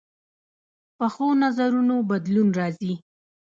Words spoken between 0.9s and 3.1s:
پخو نظرونو بدلون راځي